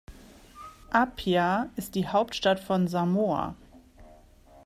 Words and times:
Apia 0.89 1.69
ist 1.75 1.93
die 1.93 2.07
Hauptstadt 2.07 2.59
von 2.59 2.87
Samoa. 2.87 3.53